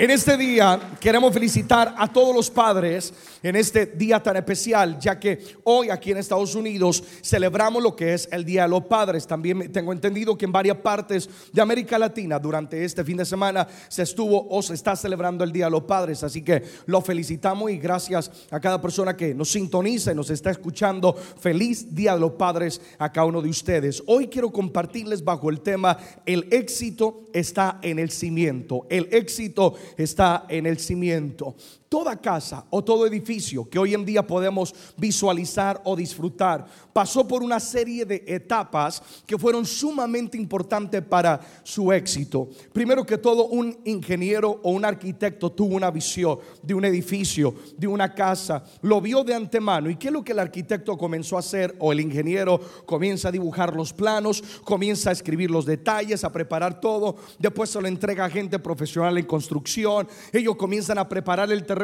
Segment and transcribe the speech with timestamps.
[0.00, 3.12] En este día queremos felicitar a todos los padres
[3.42, 8.14] en este día tan especial, ya que hoy aquí en Estados Unidos celebramos lo que
[8.14, 9.26] es el Día de los Padres.
[9.26, 13.68] También tengo entendido que en varias partes de América Latina durante este fin de semana
[13.88, 16.22] se estuvo o se está celebrando el Día de los Padres.
[16.22, 20.50] Así que lo felicitamos y gracias a cada persona que nos sintoniza y nos está
[20.50, 21.14] escuchando.
[21.14, 24.02] Feliz Día de los Padres a cada uno de ustedes.
[24.06, 28.86] Hoy quiero compartirles bajo el tema El éxito está en el cimiento.
[28.88, 31.54] El éxito está en el cimiento.
[31.90, 37.42] Toda casa o todo edificio que hoy en día podemos visualizar o disfrutar pasó por
[37.42, 42.48] una serie de etapas que fueron sumamente importantes para su éxito.
[42.72, 47.88] Primero que todo, un ingeniero o un arquitecto tuvo una visión de un edificio, de
[47.88, 49.90] una casa, lo vio de antemano.
[49.90, 53.32] ¿Y qué es lo que el arquitecto comenzó a hacer o el ingeniero comienza a
[53.32, 58.26] dibujar los planos, comienza a escribir los detalles, a preparar todo, después se lo entrega
[58.26, 61.79] a gente profesional en construcción, ellos comienzan a preparar el terreno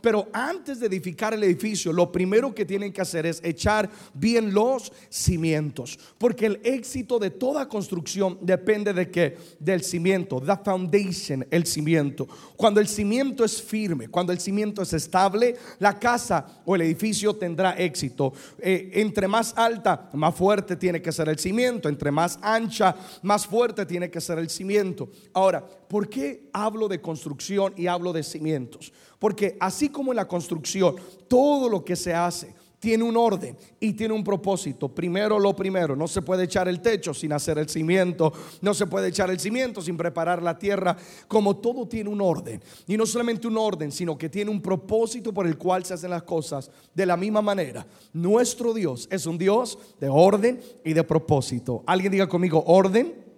[0.00, 4.54] pero antes de edificar el edificio, lo primero que tienen que hacer es echar bien
[4.54, 11.46] los cimientos, porque el éxito de toda construcción depende de que del cimiento, the foundation,
[11.50, 12.28] el cimiento.
[12.56, 17.34] Cuando el cimiento es firme, cuando el cimiento es estable, la casa o el edificio
[17.34, 18.32] tendrá éxito.
[18.58, 23.46] Eh, entre más alta, más fuerte tiene que ser el cimiento, entre más ancha, más
[23.46, 25.10] fuerte tiene que ser el cimiento.
[25.32, 28.92] Ahora, ¿por qué hablo de construcción y hablo de cimientos?
[29.20, 30.96] Porque así como en la construcción,
[31.28, 34.88] todo lo que se hace tiene un orden y tiene un propósito.
[34.88, 38.32] Primero lo primero, no se puede echar el techo sin hacer el cimiento,
[38.62, 40.96] no se puede echar el cimiento sin preparar la tierra,
[41.28, 42.62] como todo tiene un orden.
[42.86, 46.10] Y no solamente un orden, sino que tiene un propósito por el cual se hacen
[46.10, 47.86] las cosas de la misma manera.
[48.14, 51.84] Nuestro Dios es un Dios de orden y de propósito.
[51.86, 53.29] Alguien diga conmigo, orden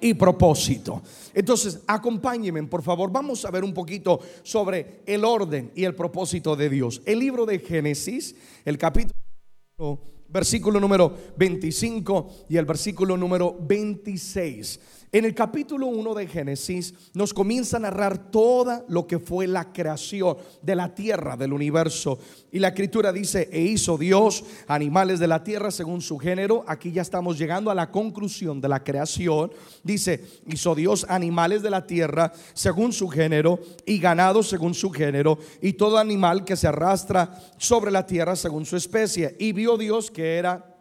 [0.00, 1.02] y propósito.
[1.34, 3.10] Entonces, acompáñenme, por favor.
[3.10, 7.02] Vamos a ver un poquito sobre el orden y el propósito de Dios.
[7.04, 9.14] El libro de Génesis, el capítulo,
[10.28, 14.80] versículo número 25 y el versículo número 26.
[15.12, 19.72] En el capítulo 1 de Génesis nos comienza a narrar toda lo que fue la
[19.72, 22.18] creación de la tierra, del universo.
[22.50, 26.64] Y la escritura dice, e hizo Dios animales de la tierra según su género.
[26.66, 29.52] Aquí ya estamos llegando a la conclusión de la creación.
[29.84, 35.38] Dice, hizo Dios animales de la tierra según su género y ganado según su género
[35.62, 39.36] y todo animal que se arrastra sobre la tierra según su especie.
[39.38, 40.72] Y vio Dios que era...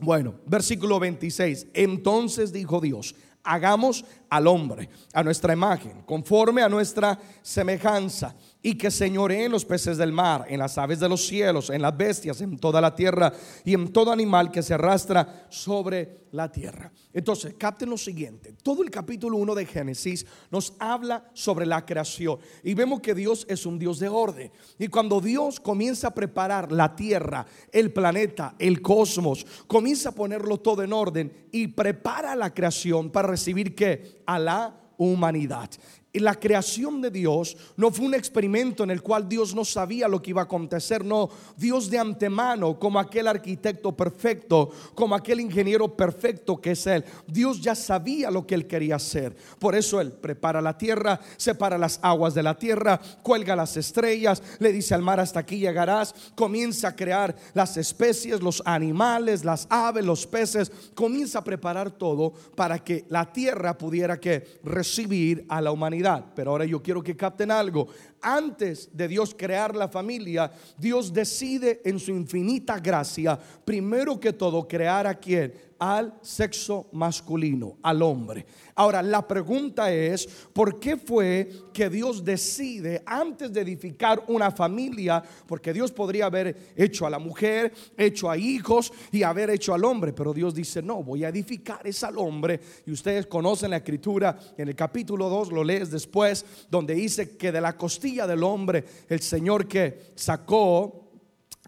[0.00, 1.68] Bueno, versículo 26.
[1.74, 3.16] Entonces dijo Dios,
[3.48, 8.34] hagamos al hombre a nuestra imagen, conforme a nuestra semejanza
[8.68, 11.80] y que señoree en los peces del mar, en las aves de los cielos, en
[11.80, 13.32] las bestias, en toda la tierra
[13.64, 16.92] y en todo animal que se arrastra sobre la tierra.
[17.14, 22.40] Entonces, capten lo siguiente, todo el capítulo 1 de Génesis nos habla sobre la creación
[22.62, 24.52] y vemos que Dios es un Dios de orden.
[24.78, 30.58] Y cuando Dios comienza a preparar la tierra, el planeta, el cosmos, comienza a ponerlo
[30.58, 35.70] todo en orden y prepara la creación para recibir que a la humanidad
[36.14, 40.22] la creación de Dios no fue un experimento en el cual Dios no sabía lo
[40.22, 45.94] que iba a acontecer, no, Dios de antemano, como aquel arquitecto perfecto, como aquel ingeniero
[45.94, 49.36] perfecto que es Él, Dios ya sabía lo que Él quería hacer.
[49.58, 54.42] Por eso Él prepara la tierra, separa las aguas de la tierra, cuelga las estrellas,
[54.58, 59.66] le dice al mar hasta aquí llegarás, comienza a crear las especies, los animales, las
[59.68, 65.60] aves, los peces, comienza a preparar todo para que la tierra pudiera que recibir a
[65.60, 65.97] la humanidad.
[66.34, 67.88] Pero ahora yo quiero que capten algo.
[68.20, 74.66] Antes de Dios crear la familia, Dios decide en su infinita gracia, primero que todo,
[74.66, 78.46] crear a quien al sexo masculino, al hombre.
[78.74, 85.22] Ahora, la pregunta es, ¿por qué fue que Dios decide antes de edificar una familia?
[85.46, 89.84] Porque Dios podría haber hecho a la mujer, hecho a hijos y haber hecho al
[89.84, 92.60] hombre, pero Dios dice, no, voy a edificar es al hombre.
[92.86, 97.52] Y ustedes conocen la escritura en el capítulo 2, lo lees después, donde dice que
[97.52, 101.07] de la costilla del hombre, el Señor que sacó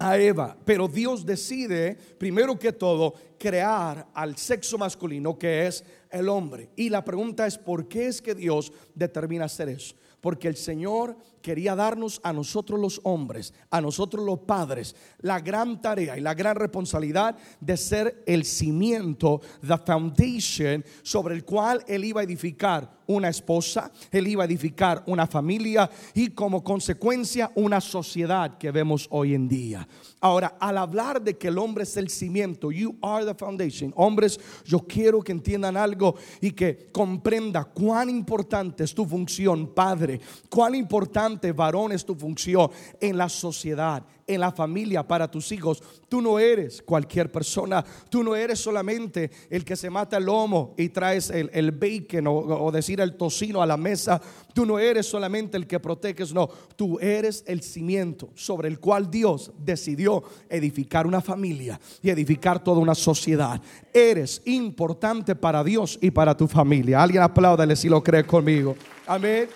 [0.00, 6.31] a Eva, pero Dios decide, primero que todo, crear al sexo masculino que es el
[6.31, 6.70] hombre.
[6.75, 9.94] Y la pregunta es, ¿por qué es que Dios determina hacer eso?
[10.23, 15.81] Porque el Señor quería darnos a nosotros los hombres, a nosotros los padres, la gran
[15.81, 22.05] tarea y la gran responsabilidad de ser el cimiento, the foundation sobre el cual Él
[22.05, 27.81] iba a edificar una esposa, Él iba a edificar una familia y como consecuencia una
[27.81, 29.87] sociedad que vemos hoy en día.
[30.21, 34.39] Ahora, al hablar de que el hombre es el cimiento, you are the foundation, hombres,
[34.65, 40.75] yo quiero que entiendan algo y que comprenda cuán importante es tu función, padre cuán
[40.75, 45.82] importante, varón, es tu función en la sociedad, en la familia, para tus hijos.
[46.09, 50.75] Tú no eres cualquier persona, tú no eres solamente el que se mata el lomo
[50.77, 54.21] y traes el, bacon o, o decir el tocino a la mesa.
[54.55, 59.11] Tú no eres solamente el que proteges, no, tú eres el cimiento sobre el cual
[59.11, 63.61] Dios decidió edificar una familia y edificar toda una sociedad.
[63.93, 67.03] Eres importante para Dios y para tu familia.
[67.03, 68.76] Alguien apláudale si lo cree conmigo.
[69.06, 69.49] Amén.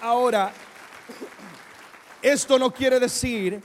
[0.00, 0.52] Ahora,
[2.22, 3.62] esto no quiere decir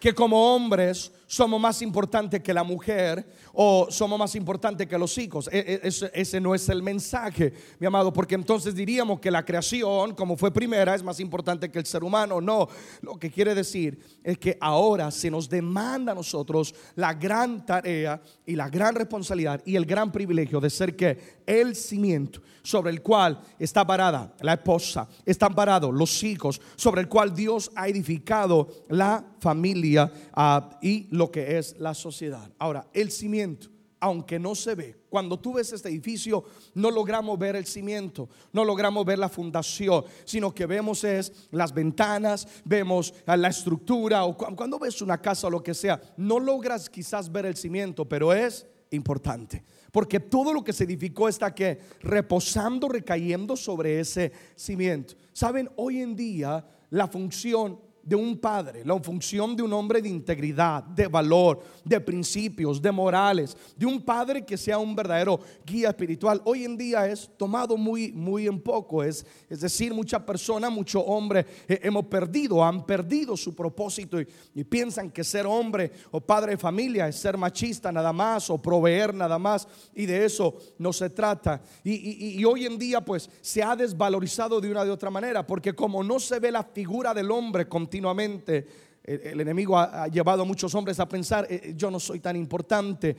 [0.00, 5.16] que como hombres somos más importantes que la mujer o somos más importantes que los
[5.18, 5.48] hijos.
[5.52, 10.14] E, e, ese, no es el mensaje, mi amado, porque entonces diríamos que la creación,
[10.14, 12.40] como fue primera, es más importante que el ser humano.
[12.40, 12.66] No,
[13.02, 18.22] lo que quiere decir es que ahora se nos demanda a nosotros la gran tarea
[18.46, 23.02] y la gran responsabilidad y el gran privilegio de ser que el cimiento sobre el
[23.02, 28.68] cual está parada la esposa, están parados los hijos, sobre el cual Dios ha edificado
[28.88, 32.50] la familia ah, y lo que es la sociedad.
[32.58, 33.68] Ahora, el cimiento,
[34.00, 36.44] aunque no se ve, cuando tú ves este edificio,
[36.74, 41.74] no logramos ver el cimiento, no logramos ver la fundación, sino que vemos es las
[41.74, 46.88] ventanas, vemos la estructura, o cuando ves una casa o lo que sea, no logras
[46.88, 49.64] quizás ver el cimiento, pero es importante.
[49.90, 55.14] Porque todo lo que se edificó está que reposando, recayendo sobre ese cimiento.
[55.32, 60.08] Saben, hoy en día la función de un padre, la función de un hombre de
[60.08, 65.90] integridad, de valor, de principios, de morales, de un padre que sea un verdadero guía
[65.90, 69.04] espiritual, hoy en día es tomado muy, muy en poco.
[69.04, 74.26] Es, es decir, mucha persona, mucho hombre eh, hemos perdido, han perdido su propósito y,
[74.68, 79.14] piensan que ser hombre o padre de familia es ser machista nada más o proveer
[79.14, 81.60] nada más y de eso no se trata.
[81.82, 85.74] Y, y hoy en día pues se ha desvalorizado de una de otra manera porque
[85.74, 88.66] como no se ve la figura del hombre continuamente, continuamente
[89.08, 92.36] el, enemigo ha, llevado a muchos hombres a pensar, eh, eh, yo no soy tan
[92.36, 93.16] importante,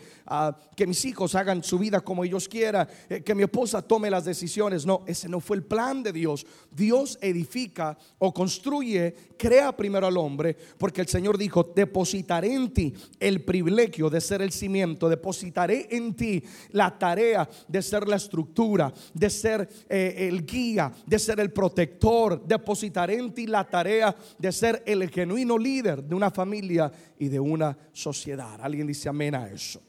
[0.75, 4.25] que mis hijos hagan su vida como ellos quieran, eh, que mi esposa tome las
[4.25, 4.85] decisiones.
[4.85, 6.45] No, ese no fue el plan de Dios.
[6.71, 12.93] Dios edifica o construye, crea primero al hombre, porque el Señor dijo, depositaré en ti
[13.19, 18.93] el privilegio de ser el cimiento, depositaré en ti la tarea de ser la estructura,
[19.13, 24.83] de ser el guía, de ser el protector, depositaré en ti la tarea de ser
[24.85, 28.59] el genuino líder de una familia y de una sociedad.
[28.61, 29.81] Alguien dice amén a eso.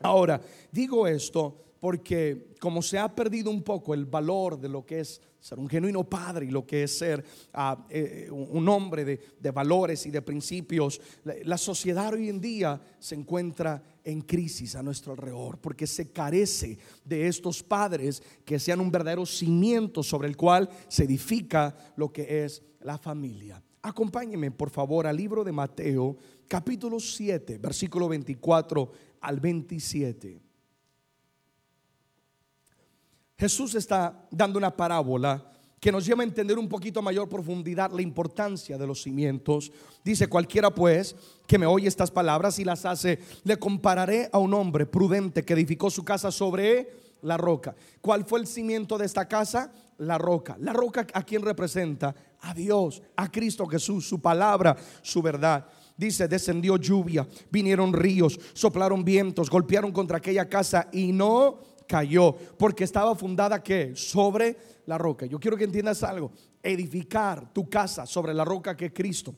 [0.00, 0.40] Ahora,
[0.70, 5.20] digo esto porque como se ha perdido un poco el valor de lo que es
[5.38, 9.50] ser un genuino padre y lo que es ser ah, eh, un hombre de, de,
[9.52, 11.00] valores y de principios,
[11.44, 16.78] la sociedad hoy en día se encuentra en crisis a nuestro alrededor porque se carece
[17.04, 22.44] de estos padres que sean un verdadero cimiento sobre el cual se edifica lo que
[22.44, 23.62] es la familia.
[23.86, 26.16] Acompáñenme por favor al libro de Mateo,
[26.48, 28.90] capítulo 7, versículo 24
[29.20, 30.42] al 27.
[33.38, 38.02] Jesús está dando una parábola que nos lleva a entender un poquito mayor profundidad la
[38.02, 39.70] importancia de los cimientos.
[40.04, 41.14] Dice, cualquiera pues
[41.46, 45.52] que me oye estas palabras y las hace, le compararé a un hombre prudente que
[45.52, 47.74] edificó su casa sobre la roca.
[48.00, 49.72] ¿Cuál fue el cimiento de esta casa?
[49.98, 50.56] La roca.
[50.60, 52.14] La roca a quién representa?
[52.40, 55.66] a Dios, a Cristo Jesús, su palabra, su verdad.
[55.96, 62.84] Dice, descendió lluvia, vinieron ríos, soplaron vientos, golpearon contra aquella casa y no cayó, porque
[62.84, 64.56] estaba fundada que sobre
[64.86, 65.26] la roca.
[65.26, 69.34] Yo quiero que entiendas algo, edificar tu casa sobre la roca que es Cristo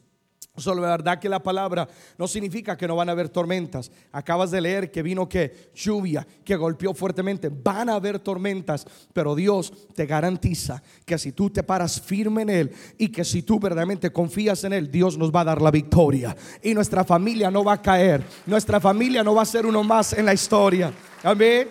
[0.59, 1.88] Solo la verdad que la palabra
[2.19, 3.91] no significa que no van a haber tormentas.
[4.12, 7.50] Acabas de leer que vino que lluvia, que golpeó fuertemente.
[7.50, 12.50] Van a haber tormentas, pero Dios te garantiza que si tú te paras firme en
[12.50, 15.71] Él y que si tú verdaderamente confías en Él, Dios nos va a dar la
[15.71, 16.37] victoria.
[16.62, 18.23] Y nuestra familia no va a caer.
[18.47, 20.93] Nuestra familia no va a ser uno más en la historia.
[21.23, 21.69] Amén.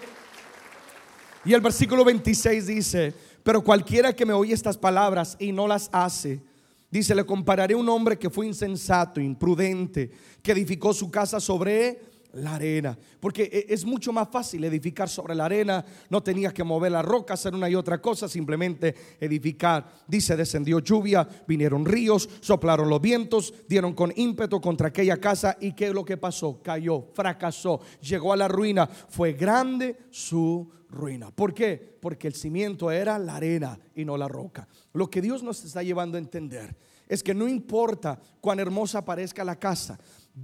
[1.46, 5.90] Y el versículo 26 dice, pero cualquiera que me oye estas palabras y no las
[5.94, 6.42] hace,
[6.90, 10.10] Dice, le compararé a un hombre que fue insensato, imprudente,
[10.42, 12.00] que edificó su casa sobre
[12.34, 12.98] la arena.
[13.20, 15.84] Porque e, es mucho más fácil edificar sobre la arena.
[16.10, 20.04] No tenías que mover la roca, hacer una y otra cosa, simplemente edificar.
[20.08, 25.58] Dice, descendió lluvia, vinieron ríos, soplaron los vientos, dieron con ímpetu contra aquella casa.
[25.60, 26.62] ¿Y qué es lo que pasó?
[26.62, 28.88] Cayó, fracasó, llegó a la ruina.
[28.88, 31.32] Fue grande su ruina.
[31.32, 31.98] ¿Por qué?
[32.00, 34.68] Porque el cimiento era la arena y no la roca.
[34.94, 36.76] Lo que Dios nos está llevando a entender
[37.08, 39.98] es que no importa cuán hermosa parezca la casa,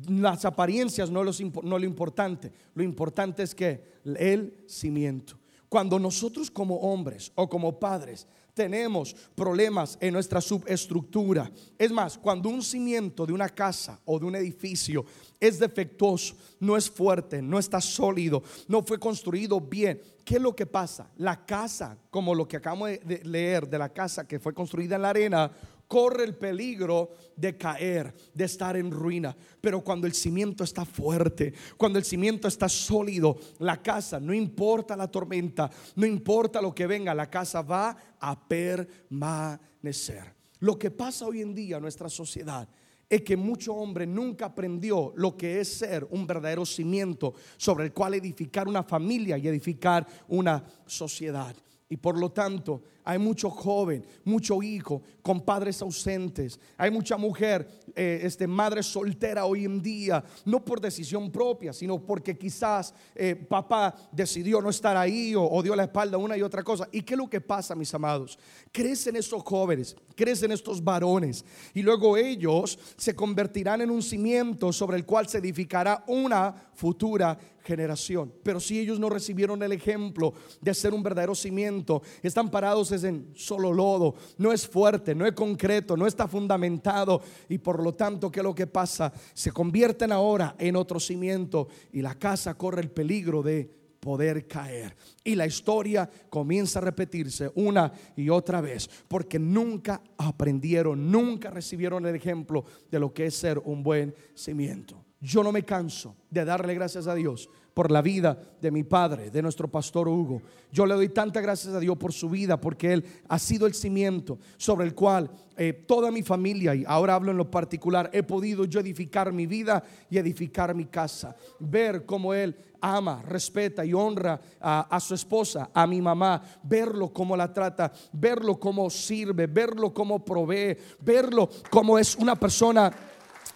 [0.07, 5.37] las apariencias no, es lo importante, lo importante es que el cimiento.
[5.69, 11.51] Cuando nosotros como hombres o como padres tenemos problemas en nuestra subestructura.
[11.77, 15.05] Es más, cuando un cimiento de una casa o de un edificio
[15.39, 20.55] es defectuoso, no es fuerte, no está sólido, no fue construido bien, ¿qué es lo
[20.55, 21.09] que pasa?
[21.17, 25.01] La casa, como lo que acabamos de leer de la casa que fue construida en
[25.01, 25.51] la arena,
[25.93, 29.37] corre el peligro de caer, de estar en ruina.
[29.61, 34.97] Pero cuando el cimiento está fuerte, cuando el cimiento está sólido, la casa, no importa
[34.97, 40.33] la tormenta, no importa lo que venga, la casa va a permanecer.
[40.61, 42.67] Lo que pasa hoy en día en nuestra sociedad
[43.07, 47.93] es que mucho hombre nunca aprendió lo que es ser un verdadero cimiento sobre el
[47.93, 51.55] cual edificar una familia y edificar una sociedad.
[51.87, 56.59] Y por lo tanto, hay mucho joven, mucho hijo con padres ausentes.
[56.77, 61.99] Hay mucha mujer, eh, este, madre soltera hoy en día, no por decisión propia, sino
[61.99, 66.63] porque quizás eh, papá decidió no estar ahí o, dio la espalda una y otra
[66.63, 66.87] cosa.
[66.91, 68.37] ¿Y qué es lo que pasa, mis amados?
[68.71, 71.43] Crecen estos jóvenes, crecen estos varones
[71.73, 77.37] y luego ellos se convertirán en un cimiento sobre el cual se edificará una futura
[77.63, 78.33] generación.
[78.43, 83.31] Pero si ellos no recibieron el ejemplo de ser un verdadero cimiento, están parados en
[83.33, 88.31] solo lodo, no es fuerte, no es concreto, no está fundamentado y por lo tanto,
[88.31, 89.11] ¿qué es lo que pasa?
[89.33, 94.95] Se convierten ahora en otro cimiento y la casa corre el peligro de poder caer.
[95.23, 102.05] Y la historia comienza a repetirse una y otra vez, porque nunca aprendieron, nunca recibieron
[102.05, 105.03] el ejemplo de lo que es ser un buen cimiento.
[105.21, 109.29] Yo no me canso de darle gracias a Dios por la vida de mi padre,
[109.29, 110.41] de nuestro pastor Hugo.
[110.71, 113.73] Yo le doy tantas gracias a Dios por su vida, porque él ha sido el
[113.73, 118.23] cimiento sobre el cual eh, toda mi familia, y ahora hablo en lo particular, he
[118.23, 121.35] podido yo edificar mi vida y edificar mi casa.
[121.59, 127.11] Ver cómo él ama, respeta y honra a, a, su esposa, a mi mamá, verlo
[127.11, 132.91] cómo la trata, verlo cómo sirve, verlo cómo provee, verlo cómo es una persona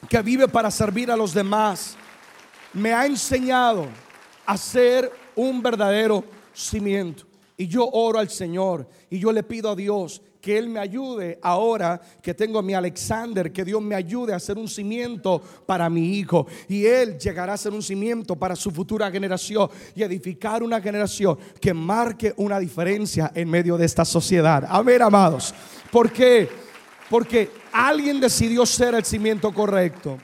[0.09, 1.95] que vive para servir a los demás.
[2.73, 3.87] Me ha enseñado
[4.47, 6.23] hacer un verdadero
[6.53, 7.25] cimiento.
[7.55, 11.39] Y yo oro al Señor y yo le pido a Dios que Él me ayude
[11.41, 15.89] ahora que tengo a mi Alexander, que Dios me ayude a hacer un cimiento para
[15.89, 16.47] mi hijo.
[16.69, 21.37] Y Él llegará a ser un cimiento para su futura generación y edificar una generación
[21.59, 24.65] que marque una diferencia en medio de esta sociedad.
[24.69, 25.53] Amén, amados.
[25.91, 26.47] ¿Por qué?
[27.09, 30.17] Porque alguien decidió ser el cimiento correcto.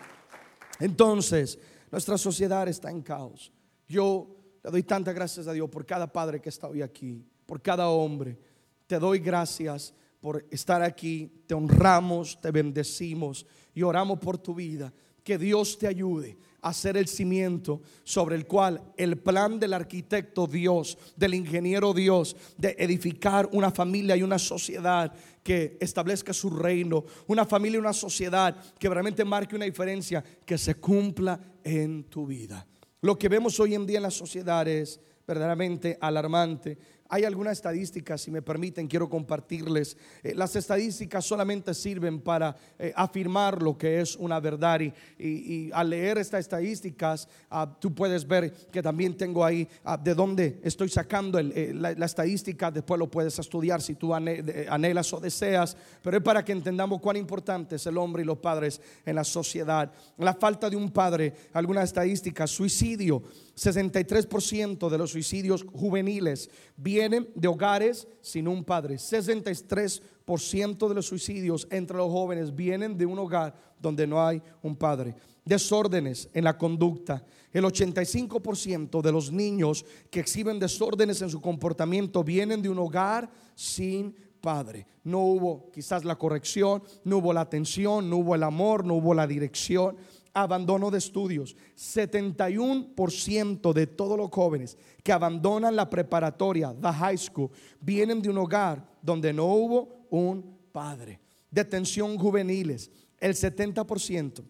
[0.80, 1.58] Entonces,
[1.92, 3.52] nuestra sociedad está en caos.
[3.94, 4.28] Yo
[4.64, 7.90] le doy tantas gracias a Dios por cada padre que está hoy aquí, por cada
[7.90, 8.40] hombre.
[8.88, 13.46] Te doy gracias por estar aquí, te honramos, te bendecimos
[13.76, 14.92] y oramos por tu vida.
[15.24, 20.48] Que Dios te ayude a ser el cimiento sobre el cual el plan del arquitecto
[20.48, 27.06] Dios, del ingeniero Dios, de edificar una familia y una sociedad que establezca su reino,
[27.28, 32.26] una familia y una sociedad que realmente marque una diferencia, que se cumpla en tu
[32.26, 32.66] vida.
[33.04, 36.78] Lo que vemos hoy en día en la sociedad es verdaderamente alarmante.
[37.14, 39.96] Hay algunas estadísticas, si me permiten, quiero compartirles.
[40.24, 44.80] Eh, las estadísticas solamente sirven para eh, afirmar lo que es una verdad
[45.20, 50.16] y, al leer estas estadísticas, ah, tú puedes ver que también tengo ahí ah, de
[50.16, 55.78] dónde estoy sacando eh, la, estadística, después lo puedes estudiar si tú anhelas o deseas,
[56.02, 59.24] pero es para que entendamos cuán importante es el hombre y los padres en la
[59.24, 59.94] sociedad.
[60.18, 63.22] La falta de un padre, algunas estadísticas, suicidio.
[63.56, 68.96] 63% de los suicidios juveniles vienen de hogares sin un padre.
[68.96, 74.76] 63% de los suicidios entre los jóvenes vienen de un hogar donde no hay un
[74.76, 75.16] padre.
[75.46, 77.26] Desórdenes en la conducta.
[77.52, 83.30] El 85% de los niños que exhiben desórdenes en su comportamiento vienen de un hogar
[83.56, 84.86] sin padre.
[85.04, 89.14] No hubo quizás la corrección, no hubo la atención, no hubo el amor, no hubo
[89.14, 89.96] la dirección
[90.34, 91.56] abandono de estudios.
[91.78, 98.38] 71% de todos los jóvenes que abandonan la preparatoria, the high school, vienen de un
[98.38, 101.20] hogar donde no hubo un padre.
[101.52, 102.90] Detención juveniles.
[103.20, 104.44] El 70%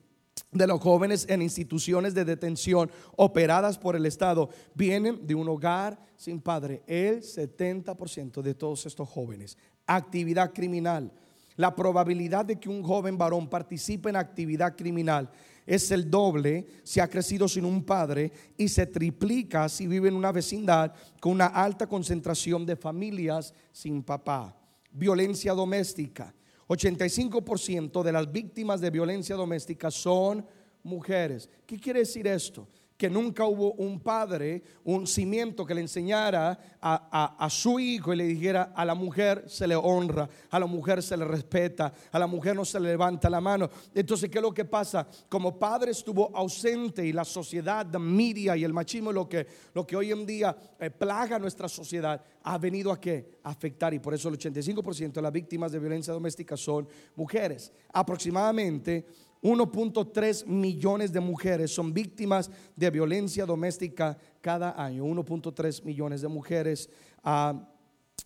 [0.52, 6.00] de los jóvenes en instituciones de detención operadas por el Estado vienen de un hogar
[6.16, 6.84] sin padre.
[6.88, 9.58] El 70% de todos estos jóvenes.
[9.86, 11.12] Actividad criminal.
[11.56, 15.30] La probabilidad de que un joven varón participe en actividad criminal
[15.66, 20.16] es el doble si ha crecido sin un padre y se triplica si vive en
[20.16, 24.56] una vecindad con una alta concentración de familias sin papá.
[24.92, 26.34] Violencia doméstica.
[26.68, 30.46] 85% de las víctimas de violencia doméstica son
[30.84, 31.50] mujeres.
[31.66, 32.68] ¿Qué quiere decir esto?
[33.04, 38.16] Que nunca hubo un padre, un cimiento que le enseñara a, a, su hijo y
[38.16, 42.18] le dijera a la mujer se le honra, a la mujer se le respeta, a
[42.18, 43.70] la mujer no se le levanta la mano.
[43.94, 45.06] Entonces, ¿qué es lo que pasa?
[45.28, 49.86] Como padre estuvo ausente y la sociedad, la media y el machismo, lo que, lo
[49.86, 53.34] que hoy en día eh, plaga nuestra sociedad, ha venido a qué?
[53.44, 57.74] afectar y por eso el 85% de las víctimas de violencia doméstica son mujeres.
[57.92, 59.06] Aproximadamente
[59.44, 65.06] 1.3 millones de mujeres son víctimas de violencia doméstica cada año.
[65.06, 66.90] 1.3 millones de mujeres.
[67.24, 67.70] a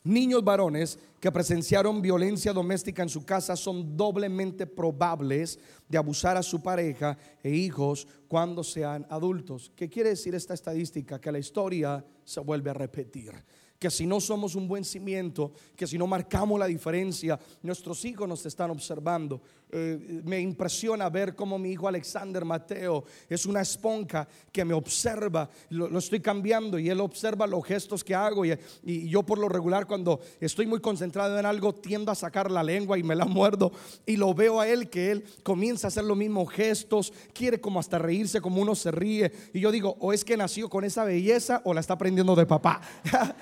[0.03, 6.43] niños varones que presenciaron violencia doméstica en su casa son doblemente probables de abusar a
[6.43, 9.71] su pareja e hijos cuando sean adultos.
[9.75, 11.19] ¿Qué quiere decir esta estadística?
[11.19, 13.33] Que la historia se vuelve a repetir
[13.79, 18.27] que si no somos un buen cimiento, que si no marcamos la diferencia, nuestros hijos
[18.27, 19.41] nos están observando.
[19.69, 25.49] Eh, me impresiona ver cómo mi hijo Alexander Mateo es una esponja que me observa,
[25.71, 29.49] lo, estoy cambiando y él observa los gestos que hago y, y, yo por lo
[29.49, 33.25] regular cuando estoy muy concentrado en algo tiendo a sacar la lengua y me la
[33.25, 33.73] muerdo
[34.05, 37.81] y lo veo a él que él comienza a hacer los mismos gestos, quiere como
[37.81, 41.03] hasta reírse como uno se ríe y yo digo, o es que nació con esa
[41.03, 42.79] belleza o la está aprendiendo de papá.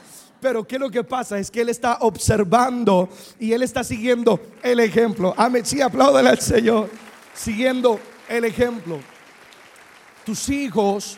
[0.45, 1.39] Pero ¿qué es lo que pasa?
[1.39, 3.09] Es que Él está observando
[3.39, 5.33] y Él está siguiendo el ejemplo.
[5.35, 5.65] Amén.
[5.65, 6.87] Sí, apláudale al Señor.
[7.33, 7.99] Siguiendo
[8.29, 8.99] el ejemplo.
[10.23, 11.17] Tus hijos,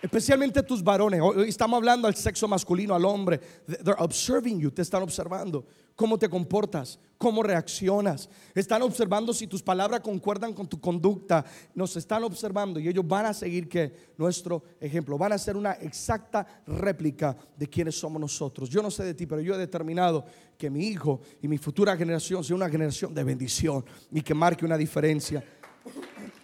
[0.00, 3.40] especialmente tus varones, hoy estamos hablando al sexo masculino, al hombre.
[3.66, 5.66] They're observing you, te están observando
[6.00, 8.30] cómo te comportas, cómo reaccionas.
[8.54, 11.44] Están observando si tus palabras concuerdan con tu conducta.
[11.74, 15.72] Nos están observando y ellos van a seguir que nuestro ejemplo, van a ser una
[15.72, 18.70] exacta réplica de quienes somos nosotros.
[18.70, 20.24] Yo no sé de ti, pero yo he determinado
[20.56, 24.64] que mi hijo y mi futura generación sea una generación de bendición y que marque
[24.64, 25.44] una diferencia.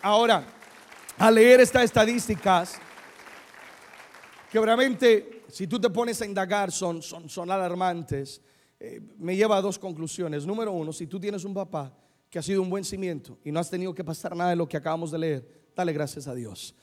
[0.03, 0.47] Ahora,
[1.17, 2.75] al leer estas estadísticas,
[4.53, 7.01] que obviamente si tú te pones a indagar son
[7.51, 8.43] alarmantes.
[8.79, 10.47] Eh, me lleva a dos conclusiones.
[10.47, 11.97] Número uno, si tú tienes un papá
[12.29, 14.69] que ha sido un buen cimiento y no has tenido que pasar nada de lo
[14.69, 16.75] que acabamos de leer, dale gracias a Dios.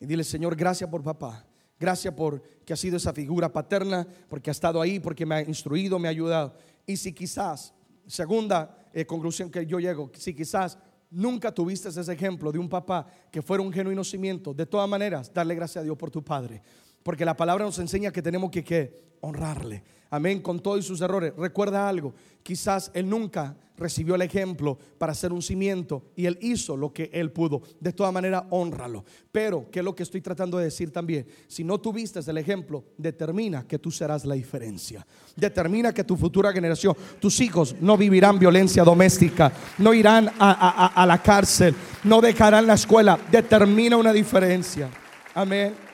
[0.00, 1.46] Y dile, Señor, gracias por papá.
[1.78, 5.42] Gracias por que ha sido esa figura paterna, porque ha estado ahí, porque me ha
[5.42, 6.54] instruido, me ha ayudado.
[6.84, 7.72] Y si quizás,
[8.06, 10.78] segunda eh, conclusión que yo llego, si quizás
[11.10, 15.32] nunca tuviste ese ejemplo de un papá que fuera un genuino cimiento, de todas maneras,
[15.32, 16.62] darle gracias a Dios por tu padre.
[17.02, 19.82] Porque la palabra nos enseña que tenemos que, honrarle.
[20.10, 21.34] Amén, con todos sus errores.
[21.36, 26.76] Recuerda algo, quizás él nunca recibió el ejemplo para ser un cimiento y él hizo
[26.76, 27.62] lo que él pudo.
[27.78, 29.04] De toda manera, honralo.
[29.30, 31.26] Pero, ¿qué es lo que estoy tratando de decir también?
[31.46, 35.06] Si no tuviste el ejemplo, determina que tú serás la diferencia.
[35.36, 41.22] Determina que tu futura generación, tus hijos no vivirán violencia doméstica, no irán a la
[41.22, 43.18] cárcel, no dejarán la escuela.
[43.30, 44.88] Determina una diferencia.
[45.34, 45.87] Amén.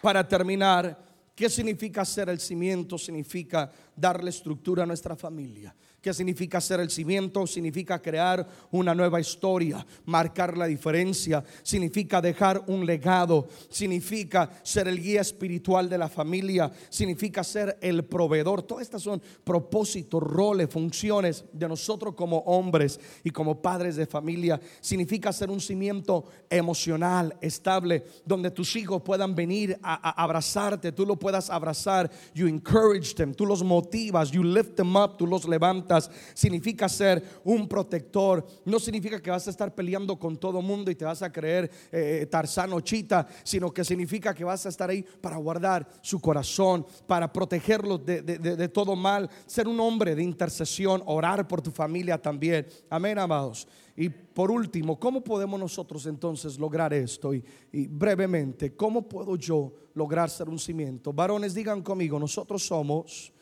[0.00, 0.98] Para terminar,
[1.34, 2.98] ¿qué significa ser el cimiento?
[2.98, 5.74] Significa darle estructura a nuestra familia.
[6.00, 7.44] ¿Qué significa ser el cimiento?
[7.44, 15.02] Significa crear una nueva historia, marcar la diferencia, significa dejar un legado, significa ser el
[15.02, 18.62] guía espiritual de la familia, significa ser el proveedor.
[18.62, 24.60] Todas estas son propósitos, roles, funciones de nosotros como hombres y como padres de familia.
[24.80, 31.16] Significa ser un cimiento emocional, estable, donde tus hijos puedan venir a, abrazarte, tú lo
[31.16, 35.87] puedas abrazar, you encourage them, tú los motivas, you lift them up, tú los levantas
[36.34, 38.44] significa ser un protector.
[38.64, 41.70] No significa que vas a estar peleando con todo mundo y te vas a creer
[41.90, 46.20] eh, Tarzán o Chita, sino que significa que vas a estar ahí para guardar su
[46.20, 51.70] corazón, para protegerlo de, de todo mal, ser un hombre de intercesión, orar por tu
[51.70, 52.66] familia también.
[52.90, 53.66] Amén, amados.
[54.00, 57.34] Y por último, ¿cómo podemos nosotros entonces lograr esto?
[57.34, 61.12] Y, y, brevemente, ¿cómo puedo yo lograr ser un cimiento?
[61.12, 63.32] Varones, digan conmigo, nosotros somos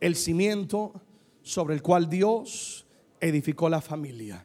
[0.00, 0.92] el cimiento
[1.42, 2.86] sobre el cual Dios
[3.20, 4.44] edificó la familia.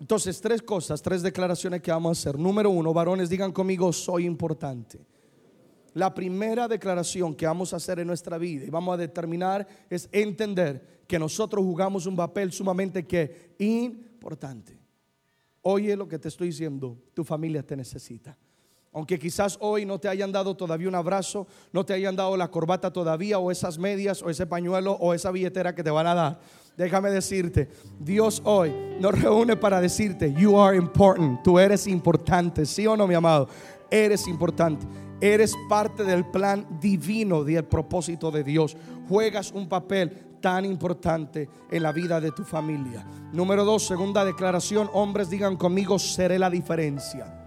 [0.00, 2.38] Entonces, tres cosas, tres declaraciones que vamos a hacer.
[2.38, 5.00] Número uno, varones, digan conmigo, soy importante.
[5.94, 10.08] La primera declaración que vamos a hacer en nuestra vida y vamos a determinar es
[10.12, 14.78] entender que nosotros jugamos un papel sumamente que importante.
[15.62, 18.36] Oye lo que te estoy diciendo, tu familia te necesita.
[18.92, 22.50] Aunque quizás hoy no te hayan dado todavía un abrazo, no te hayan dado la
[22.50, 26.14] corbata todavía, o esas medias, o ese pañuelo, o esa billetera que te van a
[26.14, 26.40] dar.
[26.76, 32.86] Déjame decirte, Dios hoy nos reúne para decirte, you are important, tú eres importante, sí
[32.86, 33.48] o no, mi amado,
[33.90, 34.86] eres importante.
[35.20, 38.76] Eres parte del plan divino del propósito de Dios.
[39.08, 43.04] Juegas un papel tan importante en la vida de tu familia.
[43.32, 47.37] Número dos, segunda declaración, hombres digan conmigo, seré la diferencia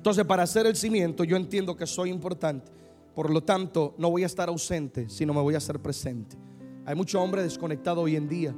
[0.00, 2.72] Entonces, para hacer el cimiento, yo entiendo que soy importante.
[3.14, 6.38] Por lo tanto, no voy a estar ausente, sino me voy a hacer presente.
[6.86, 8.54] Hay mucho hombre desconectado hoy en día.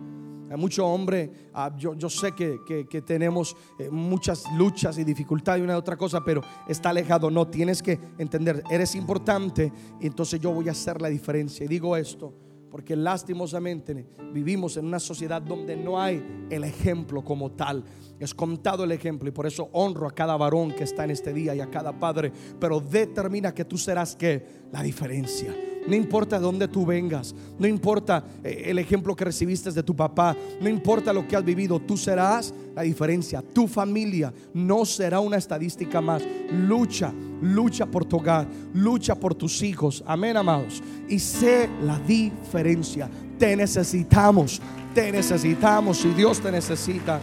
[0.48, 5.61] Hay mucho hombre, ah, yo, yo, sé que, que, tenemos eh, muchas luchas y dificultades
[5.61, 7.28] y una y otra cosa, pero está alejado.
[7.28, 11.64] No, tienes que entender, eres importante y entonces yo voy a hacer la diferencia.
[11.64, 12.33] Y digo esto
[12.72, 17.85] porque lastimosamente vivimos en una sociedad donde no hay el ejemplo como tal.
[18.22, 21.32] Es contado el ejemplo y por eso honro a cada varón que está en este
[21.32, 22.30] día y a cada padre,
[22.61, 25.52] pero determina que tú serás que la diferencia.
[25.88, 29.96] No importa de dónde tú vengas, no importa eh, el ejemplo que recibiste de tu
[29.96, 33.42] papá, no importa lo que has vivido, tú serás la diferencia.
[33.42, 36.22] Tu familia no será una estadística más.
[36.52, 40.04] Lucha, lucha por tu hogar, lucha por tus hijos.
[40.06, 40.80] Amén, amados.
[41.08, 43.11] Y sé la diferencia.
[43.37, 44.62] Te necesitamos,
[44.94, 47.20] te necesitamos y Dios te necesita.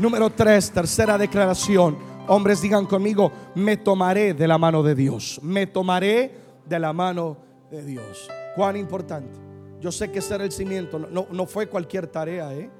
[0.00, 5.40] Número tres, tercera declaración Hombres digan conmigo, me tomaré de la mano de Dios.
[5.42, 6.30] Me tomaré
[6.64, 7.36] de la mano
[7.72, 8.28] de Dios.
[8.54, 9.36] Cuán importante.
[9.80, 12.70] Yo sé que ser el cimiento no, no fue cualquier tarea ¿eh?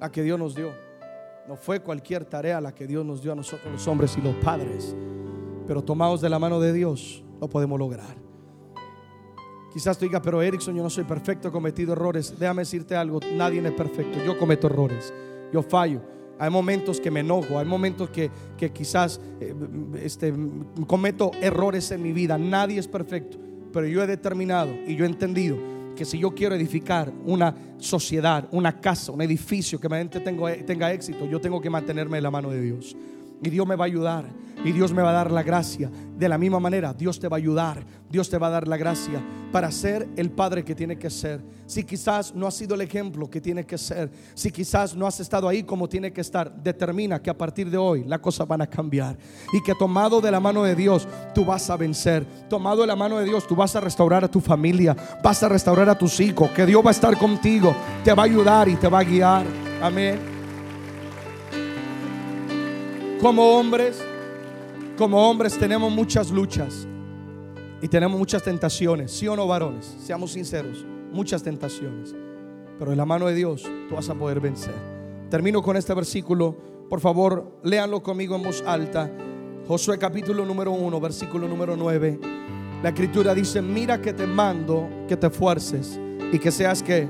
[0.00, 0.70] la que Dios nos dio.
[1.48, 4.36] No fue cualquier tarea la que Dios nos dio a nosotros los hombres y los
[4.36, 4.94] padres.
[5.66, 8.14] Pero tomados de la mano de Dios, lo podemos lograr.
[9.72, 12.38] Quizás tú digas, pero Erickson, yo no soy perfecto, he cometido errores.
[12.38, 14.22] Déjame decirte algo, nadie es perfecto.
[14.24, 15.12] Yo cometo errores,
[15.52, 16.12] yo fallo.
[16.42, 18.28] Hay momentos que me enojo, hay momentos que,
[18.72, 19.54] quizás eh,
[20.02, 20.34] este,
[20.88, 22.36] cometo errores en mi vida.
[22.36, 23.38] Nadie es perfecto,
[23.72, 25.56] pero yo he determinado y yo he entendido
[25.94, 31.26] que si yo quiero edificar una sociedad, una casa, un edificio que realmente tenga éxito,
[31.26, 32.96] yo tengo que mantenerme en la mano de Dios.
[33.42, 34.42] Y Dios me va a ayudar.
[34.64, 35.90] Y Dios me va a dar la gracia.
[36.16, 37.84] De la misma manera, Dios te va a ayudar.
[38.08, 41.42] Dios te va a dar la gracia para ser el padre que tiene que ser.
[41.66, 44.10] Si quizás no has sido el ejemplo que tiene que ser.
[44.34, 46.54] Si quizás no has estado ahí como tiene que estar.
[46.54, 49.18] Determina que a partir de hoy las cosas van a cambiar.
[49.52, 52.24] Y que tomado de la mano de Dios, tú vas a vencer.
[52.48, 54.96] Tomado de la mano de Dios, tú vas a restaurar a tu familia.
[55.24, 56.50] Vas a restaurar a tus hijos.
[56.50, 57.74] Que Dios va a estar contigo.
[58.04, 59.44] Te va a ayudar y te va a guiar.
[59.82, 60.31] Amén
[63.22, 64.02] como hombres,
[64.98, 66.88] como hombres tenemos muchas luchas
[67.80, 72.16] y tenemos muchas tentaciones, sí o no varones, seamos sinceros, muchas tentaciones.
[72.80, 74.74] Pero en la mano de Dios tú vas a poder vencer.
[75.30, 76.56] Termino con este versículo,
[76.90, 79.08] por favor, léanlo conmigo en voz alta.
[79.68, 82.18] Josué capítulo número 1, versículo número 9.
[82.82, 85.96] La escritura dice, mira que te mando que te fuerces
[86.32, 87.08] y que seas que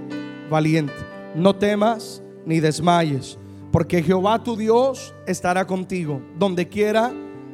[0.51, 0.92] valiente.
[1.35, 3.38] No temas ni desmayes
[3.72, 7.12] porque Jehová tu Dios estará contigo donde quiera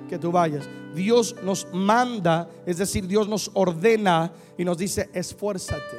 [0.08, 0.68] que tú vayas.
[0.94, 5.96] Dios nos manda, es decir, Dios nos ordena y nos dice, esfuérzate,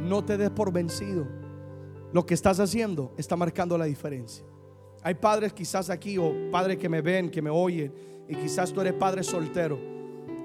[0.00, 1.26] no te des por vencido.
[2.12, 4.44] Lo que estás haciendo está marcando la diferencia.
[5.02, 7.92] Hay padres quizás aquí o padres que me ven, que me oyen,
[8.28, 9.95] y quizás tú eres padre soltero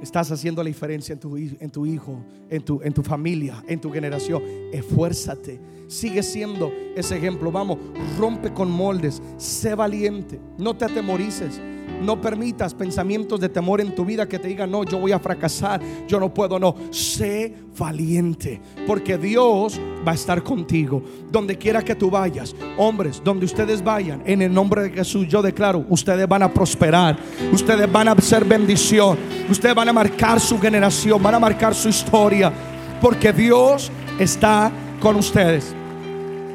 [0.01, 3.79] Estás haciendo la diferencia en tu, en tu hijo, en tu, en tu familia, en
[3.79, 4.41] tu generación.
[4.73, 5.59] Esfuérzate.
[5.87, 7.51] Sigue siendo ese ejemplo.
[7.51, 7.77] Vamos,
[8.17, 9.21] rompe con moldes.
[9.37, 10.39] Sé valiente.
[10.57, 11.61] No te atemorices.
[12.01, 15.19] No permitas pensamientos de temor en tu vida que te digan, no, yo voy a
[15.19, 16.75] fracasar, yo no puedo, no.
[16.89, 21.03] Sé valiente, porque Dios va a estar contigo.
[21.31, 25.41] Donde quiera que tú vayas, hombres, donde ustedes vayan, en el nombre de Jesús, yo
[25.41, 27.17] declaro, ustedes van a prosperar,
[27.53, 29.17] ustedes van a ser bendición,
[29.49, 32.51] ustedes van a marcar su generación, van a marcar su historia,
[32.99, 35.75] porque Dios está con ustedes.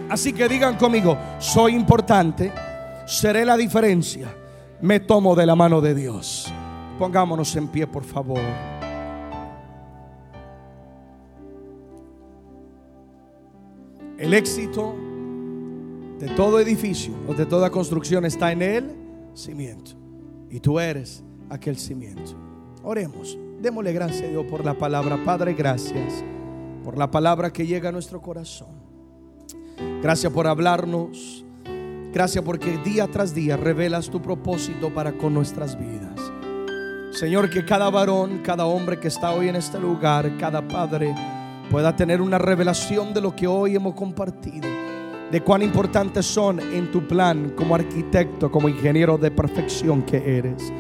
[0.09, 2.53] Así que digan conmigo, soy importante,
[3.07, 4.29] seré la diferencia
[4.81, 6.53] me tomo de la mano de Dios.
[6.99, 8.41] Pongámonos en pie, por favor.
[14.19, 14.95] El éxito
[16.19, 18.97] de todo edificio o de toda construcción está en el
[19.35, 19.93] cimiento.
[20.51, 22.35] Y tú eres aquel cimiento.
[22.83, 23.39] Oremos.
[23.61, 25.23] Démosle gracias a Dios por la palabra.
[25.25, 26.25] Padre, gracias
[26.85, 28.69] por la palabra que llega a nuestro corazón.
[30.03, 31.46] Gracias por hablarnos
[32.17, 36.19] Gracias porque día tras día revelas tu propósito para con nuestras vidas.
[37.11, 41.15] Señor, que cada varón, cada hombre que está hoy en este lugar, cada padre
[41.71, 44.67] pueda tener una revelación de lo que hoy hemos compartido,
[45.31, 50.73] de cuán importantes son en tu plan como arquitecto, como ingeniero de perfección que eres.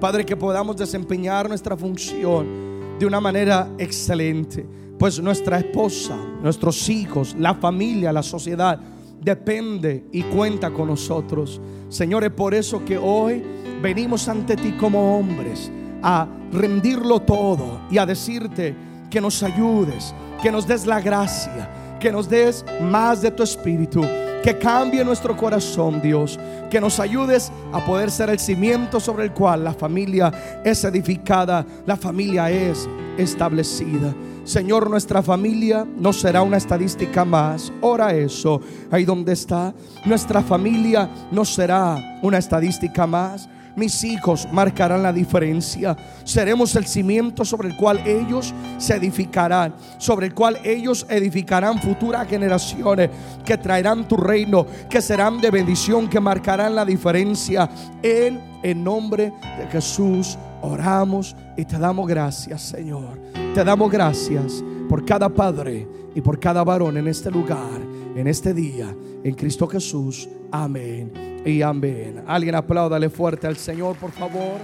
[0.00, 4.64] Padre, que podamos desempeñar nuestra función de una manera excelente,
[4.98, 8.80] pues nuestra esposa, nuestros hijos, la familia, la sociedad,
[9.20, 11.60] depende y cuenta con nosotros.
[11.88, 13.42] Señores, por eso que hoy
[13.82, 15.70] venimos ante ti como hombres
[16.02, 18.74] a rendirlo todo y a decirte
[19.10, 24.02] que nos ayudes, que nos des la gracia, que nos des más de tu espíritu
[24.42, 26.38] que cambie nuestro corazón, Dios.
[26.70, 30.32] Que nos ayudes a poder ser el cimiento sobre el cual la familia
[30.64, 34.14] es edificada, la familia es establecida.
[34.48, 37.70] Señor, nuestra familia no será una estadística más.
[37.82, 39.74] Ora eso, ahí donde está.
[40.06, 43.46] Nuestra familia no será una estadística más.
[43.76, 45.94] Mis hijos marcarán la diferencia.
[46.24, 52.26] Seremos el cimiento sobre el cual ellos se edificarán, sobre el cual ellos edificarán futuras
[52.26, 53.10] generaciones
[53.44, 57.68] que traerán tu reino, que serán de bendición, que marcarán la diferencia.
[58.02, 63.37] En el nombre de Jesús oramos y te damos gracias, Señor.
[63.58, 67.80] Te damos gracias por cada padre y por cada varón en este lugar,
[68.14, 68.94] en este día,
[69.24, 70.28] en Cristo Jesús.
[70.52, 72.22] Amén y amén.
[72.24, 74.60] Alguien apláudale fuerte al Señor, por favor.